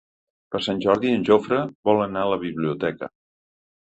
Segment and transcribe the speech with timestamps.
[0.53, 3.11] Per Sant Jordi en Jofre vol anar a la biblioteca.